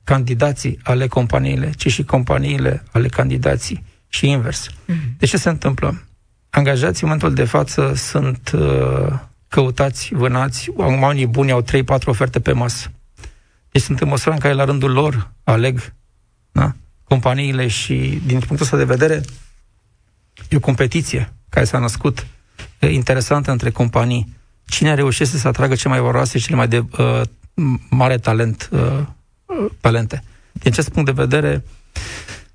[0.04, 4.68] candidații ale companiile, ci și companiile ale candidații și invers.
[4.68, 5.16] Mm-hmm.
[5.18, 6.02] De ce se întâmplă?
[6.50, 9.12] Angajații în momentul de față sunt uh,
[9.48, 11.64] căutați, vânați, oamenii buni au 3-4
[12.04, 12.90] oferte pe masă.
[13.70, 15.92] Deci sunt în măsura în care la rândul lor aleg
[16.52, 16.74] da?
[17.08, 19.20] Companiile și, din punctul ăsta de vedere,
[20.48, 22.26] e o competiție care s-a născut
[22.80, 24.36] interesantă între companii.
[24.64, 27.20] Cine reușește să atragă cele mai valoroase și cele mai de uh,
[27.90, 29.00] mare talent, uh,
[29.80, 30.22] talente.
[30.52, 31.64] Din acest punct de vedere,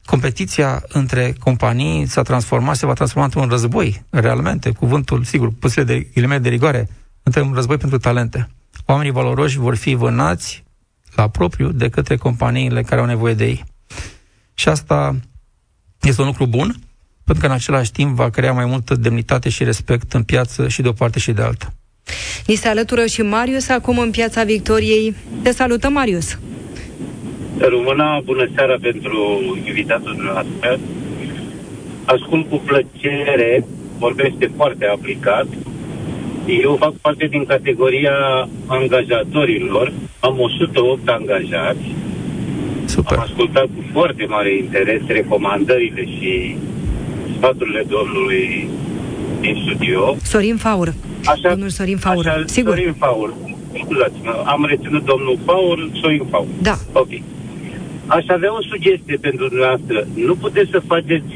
[0.06, 6.00] competiția între companii s-a transformat, se va transforma într-un război, realmente, cuvântul, sigur, pusele de
[6.00, 6.90] ghilimele de rigoare,
[7.24, 8.50] între un război pentru talente.
[8.86, 10.64] Oamenii valoroși vor fi vânați
[11.16, 13.64] la propriu de către companiile care au nevoie de ei.
[14.54, 15.16] Și asta
[16.02, 16.76] este un lucru bun,
[17.26, 20.82] pentru că în același timp va crea mai multă demnitate și respect în piață și
[20.82, 21.74] de o parte și de alta.
[22.48, 25.16] Ni se alătură și Marius acum în Piața Victoriei.
[25.42, 26.38] Te salutăm, Marius!
[27.58, 30.80] Româna, bună seara pentru invitatul dumneavoastră.
[32.06, 33.66] Ascult cu plăcere,
[33.98, 35.46] vorbește foarte aplicat.
[36.62, 41.96] Eu fac parte din categoria angajatorilor, am 108 angajați,
[42.94, 43.18] Super.
[43.18, 46.56] Am ascultat cu foarte mare interes recomandările și
[47.38, 48.70] sfaturile domnului
[49.42, 50.16] din studio.
[50.24, 50.94] Sorin Faur.
[51.26, 52.28] Așa, domnul Sorin Faur.
[52.28, 52.76] Așa, Sigur.
[52.76, 53.34] Sorin Faur.
[53.84, 56.46] Scuzați-mă, am reținut domnul Faur, Sorin Faur.
[56.62, 56.76] Da.
[56.92, 57.12] Ok.
[58.06, 60.08] Aș avea o sugestie pentru dumneavoastră.
[60.16, 61.32] Nu puteți să faceți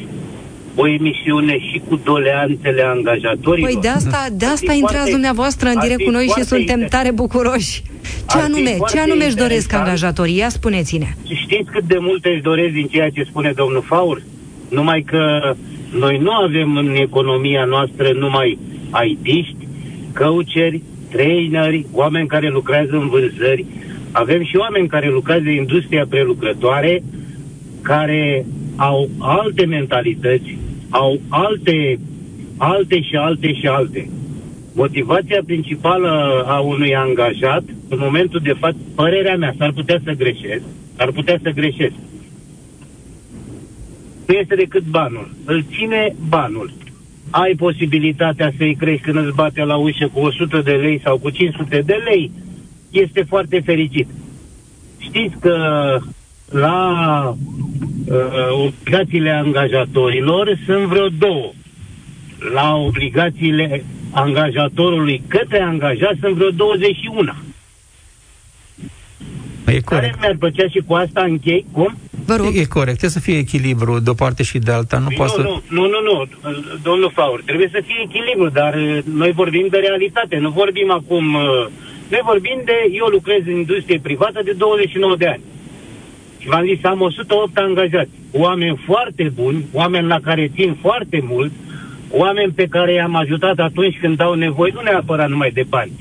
[0.81, 3.69] o emisiune și cu doleanțele angajatorilor.
[3.71, 6.89] Păi de asta, de asta intrați foarte, dumneavoastră în direct cu noi și suntem inter...
[6.89, 7.81] tare bucuroși.
[8.29, 10.37] Ce anume, ce anume își doresc angajatorii?
[10.37, 11.07] Ia spuneți-ne.
[11.23, 14.21] Știți cât de multe își doresc din ceea ce spune domnul Faur?
[14.69, 15.53] Numai că
[15.99, 18.57] noi nu avem în economia noastră numai
[19.05, 19.67] IT-ști,
[20.17, 23.65] coacheri, traineri, oameni care lucrează în vânzări.
[24.11, 27.03] Avem și oameni care lucrează în industria prelucrătoare,
[27.81, 30.57] care au alte mentalități,
[30.89, 31.99] au alte,
[32.57, 34.09] alte și alte și alte.
[34.73, 40.63] Motivația principală a unui angajat în momentul de față, părerea mea, s-ar putea să greșesc,
[40.97, 41.93] ar putea să greșesc.
[44.27, 45.29] Nu este decât banul.
[45.45, 46.71] Îl ține banul.
[47.29, 51.29] Ai posibilitatea să-i crești când îți bate la ușă cu 100 de lei sau cu
[51.29, 52.31] 500 de lei,
[52.91, 54.07] este foarte fericit.
[54.97, 55.55] Știți că
[56.49, 56.89] la
[57.29, 57.87] uh,
[58.51, 61.51] obligațiile angajatorilor sunt vreo două.
[62.53, 67.33] La obligațiile angajatorului către angajat sunt vreo 21.
[69.65, 69.85] E corect.
[69.85, 71.97] Care mi-ar plăcea și cu asta închei, cum?
[72.25, 72.45] Vă rog.
[72.45, 74.97] E corect, trebuie să fie echilibru de o parte și de alta.
[74.97, 75.61] Nu, Păi poate nu, să...
[75.69, 76.27] nu, nu, nu, nu,
[76.83, 81.33] domnul Faur, trebuie să fie echilibru, dar uh, noi vorbim de realitate, nu vorbim acum,
[81.33, 81.67] uh,
[82.09, 85.41] noi vorbim de, eu lucrez în industrie privată de 29 de ani.
[86.39, 91.51] Și v-am zis, am 108 angajați, oameni foarte buni, oameni la care țin foarte mult,
[92.09, 95.91] oameni pe care i-am ajutat atunci când au nevoie, nu neapărat numai de bani,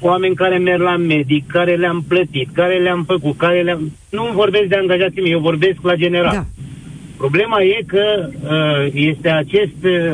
[0.00, 3.92] oameni care merg la medic, care le-am plătit, care le-am făcut, care le-am...
[4.10, 6.32] Nu vorbesc de angajații mei, eu vorbesc la general.
[6.32, 6.44] Da.
[7.16, 10.12] Problema e că uh, este acest, uh,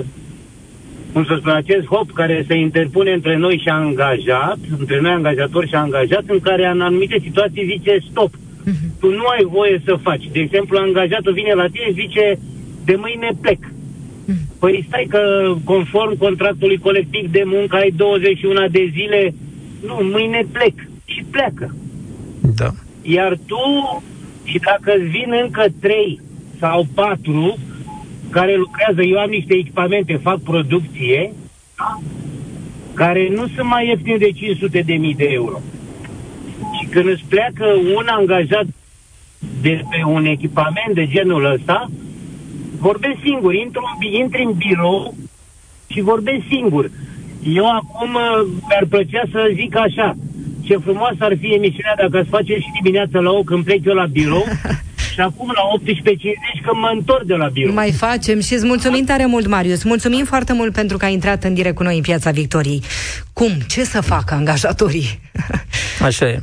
[1.13, 5.67] cum să spun, acest hop care se interpune între noi și angajat, între noi angajator
[5.67, 8.31] și angajat, în care în anumite situații zice stop.
[8.64, 8.98] Mhm.
[9.01, 10.29] Tu nu ai voie să faci.
[10.33, 12.38] De exemplu, angajatul vine la tine și zice
[12.85, 13.59] de mâine plec.
[14.25, 14.59] Mhm.
[14.59, 19.35] Păi stai că conform contractului colectiv de muncă ai 21 de zile,
[19.87, 20.75] nu, mâine plec.
[21.05, 21.75] Și pleacă.
[22.55, 22.70] Da.
[23.03, 24.03] Iar tu,
[24.44, 26.20] și dacă îți vin încă trei
[26.59, 27.59] sau patru
[28.31, 31.33] care lucrează, eu am niște echipamente, fac producție,
[32.94, 35.61] care nu sunt mai ieftine de 500 de mii de euro.
[36.93, 37.65] Și când îți pleacă
[37.97, 38.65] un angajat
[39.63, 41.91] de pe un echipament de genul ăsta,
[42.79, 45.15] vorbesc singur, intru, în- intri în birou
[45.87, 46.91] și vorbesc singur.
[47.45, 50.17] Eu acum uh, mi-ar plăcea să zic așa,
[50.65, 53.95] ce frumoasă ar fi emisiunea dacă ați face și dimineața la 8 când plec eu
[53.95, 54.45] la birou
[55.13, 55.93] și acum la 18.50
[56.65, 57.75] când mă întorc de la birou.
[57.75, 59.83] Mai facem și îți mulțumim tare mult, Marius.
[59.83, 62.83] Mulțumim foarte mult pentru că ai intrat în direct cu noi în Piața Victoriei.
[63.33, 63.51] Cum?
[63.69, 65.21] Ce să facă angajatorii?
[66.03, 66.43] Așa e.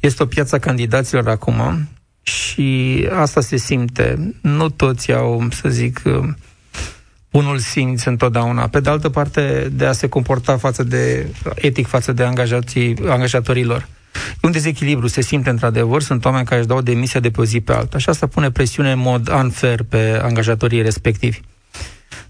[0.00, 1.88] Este o piață a candidaților acum
[2.22, 4.34] și asta se simte.
[4.40, 6.02] Nu toți au, să zic,
[7.30, 8.68] unul simț întotdeauna.
[8.68, 13.88] Pe de altă parte, de a se comporta față de, etic față de angajații, angajatorilor.
[14.14, 17.44] E un dezechilibru, se simte într-adevăr, sunt oameni care își dau demisia de pe o
[17.44, 21.40] zi pe alta și asta pune presiune în mod unfair pe angajatorii respectivi.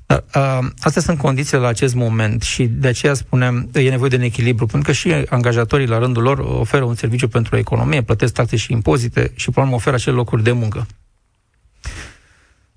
[0.09, 4.17] Dar uh, astea sunt condițiile la acest moment și de aceea spunem e nevoie de
[4.17, 8.33] un echilibru, pentru că și angajatorii la rândul lor oferă un serviciu pentru economie, plătesc
[8.33, 10.87] taxe și impozite și până la urmă oferă acele locuri de muncă.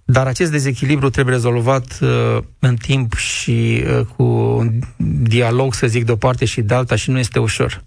[0.03, 4.79] Dar acest dezechilibru trebuie rezolvat uh, în timp și uh, cu un
[5.23, 7.83] dialog, să zic, de o parte și de alta și nu este ușor.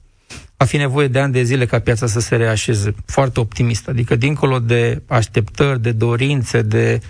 [0.56, 2.94] Va fi nevoie de ani de zile ca piața să se reașeze.
[3.06, 3.88] Foarte optimist.
[3.88, 7.08] Adică dincolo de așteptări, de dorințe, de uh,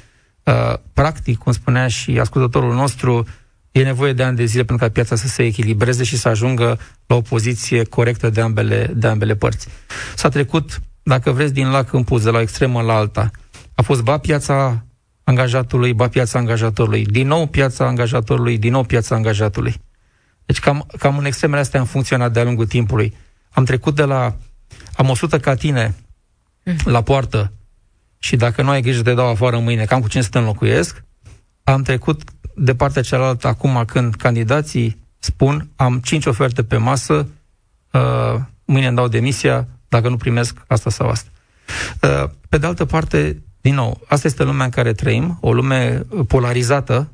[0.92, 3.26] practic, cum spunea și ascultătorul nostru,
[3.72, 6.78] e nevoie de ani de zile pentru ca piața să se echilibreze și să ajungă
[7.06, 9.68] la o poziție corectă de ambele, de ambele părți.
[10.14, 13.30] S-a trecut, dacă vreți, din lac în puz, de la o extremă la alta.
[13.74, 14.84] A fost ba piața
[15.24, 19.74] angajatului, ba piața angajatorului, din nou piața angajatorului, din nou piața angajatului.
[20.46, 23.16] Deci cam, cam în extremele astea am funcționat de-a lungul timpului.
[23.50, 24.36] Am trecut de la
[24.96, 25.94] am 100 ca tine
[26.84, 27.52] la poartă
[28.24, 31.04] și dacă nu ai grijă te dau afară mâine, cam cu cine să te înlocuiesc,
[31.64, 32.22] am trecut
[32.56, 37.28] de partea cealaltă acum când candidații spun am cinci oferte pe masă,
[37.90, 41.28] uh, mâine îmi dau demisia, dacă nu primesc asta sau asta.
[42.02, 46.06] Uh, pe de altă parte, din nou, asta este lumea în care trăim, o lume
[46.28, 47.10] polarizată,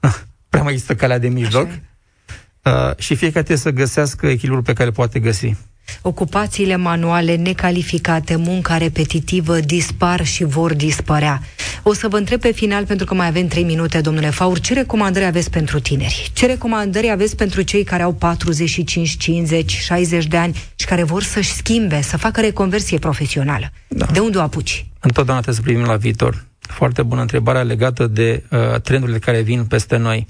[0.48, 4.88] prea mai există calea de mijloc, uh, și fiecare trebuie să găsească echilibrul pe care
[4.88, 5.56] îl poate găsi.
[6.02, 11.42] Ocupațiile manuale necalificate, munca repetitivă dispar și vor dispărea.
[11.82, 14.74] O să vă întreb pe final, pentru că mai avem 3 minute, domnule Faur, ce
[14.74, 16.30] recomandări aveți pentru tineri?
[16.32, 21.22] Ce recomandări aveți pentru cei care au 45, 50, 60 de ani și care vor
[21.22, 23.70] să-și schimbe, să facă reconversie profesională?
[23.88, 24.06] Da.
[24.12, 24.86] De unde o apuci?
[25.00, 26.44] Întotdeauna trebuie să privim la viitor.
[26.58, 30.26] Foarte bună întrebare legată de uh, trendurile care vin peste noi.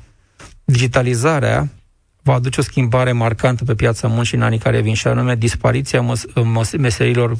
[0.64, 1.68] Digitalizarea
[2.24, 6.00] va aduce o schimbare marcantă pe piața muncii în anii care vin și anume dispariția
[6.00, 7.36] măs- măs- meserilor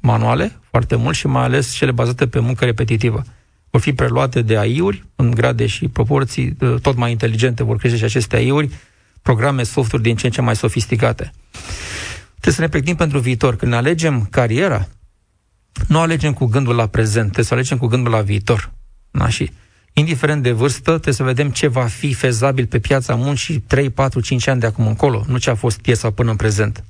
[0.00, 3.22] manuale, foarte mult, și mai ales cele bazate pe muncă repetitivă.
[3.70, 7.96] Vor fi preluate de AI-uri în grade și proporții uh, tot mai inteligente, vor crește
[7.98, 8.70] și aceste AI-uri,
[9.22, 11.32] programe, softuri din ce în ce mai sofisticate.
[12.30, 13.56] Trebuie să ne pregătim pentru viitor.
[13.56, 14.88] Când ne alegem cariera,
[15.88, 18.72] nu alegem cu gândul la prezent, trebuie să alegem cu gândul la viitor.
[19.10, 19.28] Da?
[19.28, 19.50] Și
[19.92, 24.20] indiferent de vârstă, trebuie să vedem ce va fi fezabil pe piața muncii 3, 4,
[24.20, 26.84] 5 ani de acum încolo, nu ce a fost piesa până în prezent.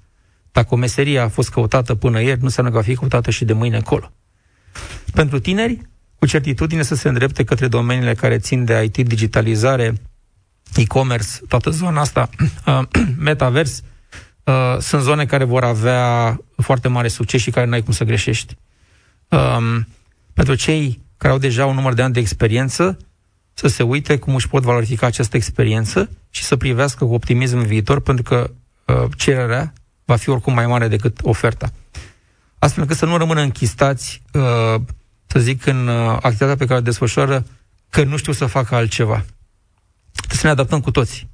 [0.53, 3.45] Dacă o meserie a fost căutată până ieri, nu înseamnă că va fi căutată și
[3.45, 4.13] de mâine încolo.
[5.13, 5.81] Pentru tineri,
[6.19, 9.95] cu certitudine să se îndrepte către domeniile care țin de IT, digitalizare,
[10.75, 12.29] e-commerce, toată zona asta,
[12.67, 12.83] uh,
[13.19, 13.83] metavers,
[14.45, 18.57] uh, sunt zone care vor avea foarte mare succes și care n-ai cum să greșești.
[19.29, 19.87] Um,
[20.35, 22.97] pentru cei care au deja un număr de ani de experiență,
[23.55, 27.67] să se uite cum își pot valorifica această experiență și să privească cu optimism în
[27.67, 28.51] viitor, pentru că
[28.87, 29.73] uh, cererea
[30.05, 31.73] va fi oricum mai mare decât oferta.
[32.59, 34.81] Astfel încât să nu rămână închistați, uh,
[35.27, 37.45] să zic, în uh, activitatea pe care o desfășoară,
[37.91, 39.25] că nu știu să facă altceva.
[40.13, 41.29] Trebuie să ne adaptăm cu toți.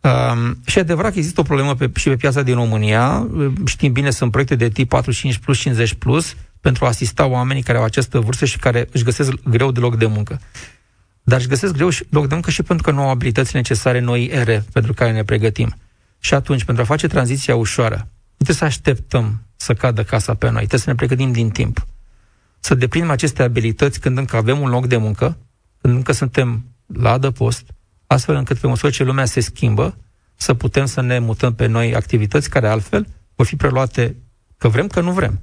[0.00, 3.28] Um, și adevărat că există o problemă pe, și pe piața din România.
[3.66, 6.34] Știm bine, sunt proiecte de tip 45 plus, 50 plus,
[6.64, 9.96] pentru a asista oamenii care au această vârstă și care își găsesc greu de loc
[9.96, 10.40] de muncă.
[11.22, 14.00] Dar își găsesc greu și loc de muncă și pentru că nu au abilități necesare
[14.00, 15.74] noi ere pentru care ne pregătim.
[16.18, 20.46] Și atunci, pentru a face tranziția ușoară, nu trebuie să așteptăm să cadă casa pe
[20.46, 21.86] noi, trebuie să ne pregătim din timp.
[22.60, 25.36] Să deprimim aceste abilități când încă avem un loc de muncă,
[25.80, 27.64] când încă suntem la adăpost,
[28.06, 29.96] astfel încât pe măsură ce lumea se schimbă,
[30.36, 34.16] să putem să ne mutăm pe noi activități care altfel vor fi preluate,
[34.58, 35.40] că vrem, că nu vrem,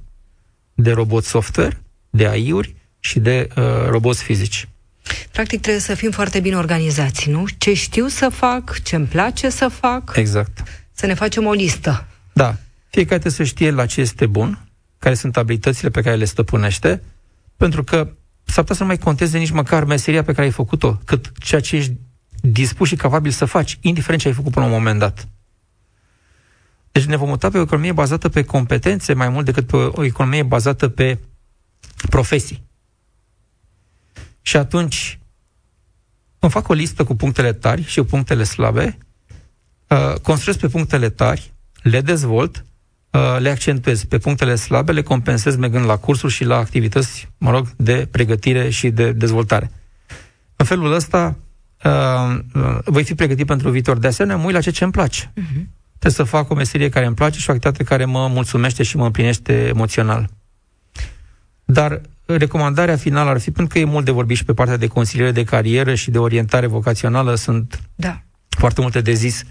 [0.82, 4.68] de robot software, de AI-uri și de uh, roboți fizici.
[5.32, 7.44] Practic trebuie să fim foarte bine organizați, nu?
[7.58, 10.12] Ce știu să fac, ce îmi place să fac.
[10.16, 10.62] Exact.
[10.92, 12.06] Să ne facem o listă.
[12.32, 12.56] Da.
[12.90, 14.58] Fiecare trebuie să știe la ce este bun,
[14.98, 17.02] care sunt abilitățile pe care le stăpânește,
[17.56, 17.96] pentru că
[18.44, 21.60] s-ar putea să nu mai conteze nici măcar meseria pe care ai făcut-o, cât ceea
[21.60, 21.92] ce ești
[22.40, 25.28] dispus și capabil să faci, indiferent ce ai făcut până la un moment dat.
[26.92, 30.04] Deci ne vom muta pe o economie bazată pe competențe mai mult decât pe o
[30.04, 31.18] economie bazată pe
[32.08, 32.62] profesii.
[34.42, 35.18] Și atunci
[36.38, 38.98] îmi fac o listă cu punctele tari și cu punctele slabe,
[39.88, 42.64] uh, construiesc pe punctele tari, le dezvolt,
[43.10, 44.04] uh, le accentuez.
[44.04, 48.70] Pe punctele slabe le compensez mergând la cursuri și la activități, mă rog, de pregătire
[48.70, 49.70] și de dezvoltare.
[50.56, 51.36] În felul ăsta
[51.84, 52.38] uh,
[52.84, 53.98] voi fi pregătit pentru viitor.
[53.98, 55.32] De asemenea, mă uit la ce ce îmi place.
[55.32, 55.81] Uh-huh.
[56.02, 58.96] Trebuie să fac o meserie care îmi place și o activitate care mă mulțumește și
[58.96, 60.28] mă împlinește emoțional.
[61.64, 64.86] Dar recomandarea finală ar fi, pentru că e mult de vorbit și pe partea de
[64.86, 68.22] consiliere de carieră și de orientare vocațională, sunt da.
[68.48, 69.44] foarte multe de zis.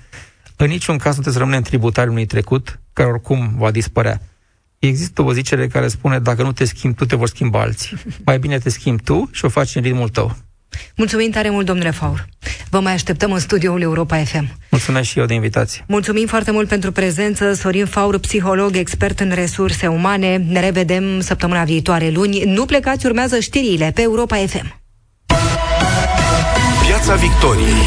[0.56, 4.22] În niciun caz nu trebuie să rămânem tributari unui trecut, care oricum va dispărea.
[4.80, 7.98] Există o zicere care spune, dacă nu te schimbi tu, te vor schimba alții.
[8.26, 10.36] Mai bine te schimbi tu și o faci în ritmul tău.
[10.96, 12.26] Mulțumim tare mult, domnule Faur.
[12.70, 14.48] Vă mai așteptăm în studioul Europa FM.
[14.70, 15.84] Mulțumesc și eu de invitație.
[15.88, 17.54] Mulțumim foarte mult pentru prezență.
[17.54, 20.38] Sorin Faur, psiholog, expert în resurse umane.
[20.48, 22.44] Ne revedem săptămâna viitoare, luni.
[22.46, 24.80] Nu plecați, urmează știrile pe Europa FM.
[26.88, 27.82] Piața Victoriei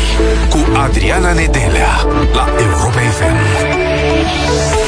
[0.51, 4.84] cu Adriana Nedelea la Europa FM.